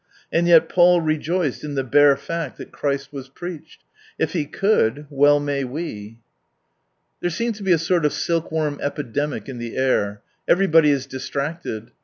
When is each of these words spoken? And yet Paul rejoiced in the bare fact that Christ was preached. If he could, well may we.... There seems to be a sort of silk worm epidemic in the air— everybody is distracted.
And 0.33 0.47
yet 0.47 0.67
Paul 0.67 0.99
rejoiced 0.99 1.63
in 1.63 1.75
the 1.75 1.83
bare 1.83 2.17
fact 2.17 2.57
that 2.57 2.71
Christ 2.71 3.13
was 3.13 3.29
preached. 3.29 3.83
If 4.17 4.33
he 4.33 4.45
could, 4.45 5.05
well 5.11 5.39
may 5.39 5.63
we.... 5.63 6.17
There 7.19 7.29
seems 7.29 7.57
to 7.57 7.63
be 7.63 7.71
a 7.71 7.77
sort 7.77 8.03
of 8.03 8.11
silk 8.11 8.51
worm 8.51 8.79
epidemic 8.81 9.47
in 9.47 9.59
the 9.59 9.77
air— 9.77 10.23
everybody 10.47 10.89
is 10.89 11.05
distracted. 11.05 11.91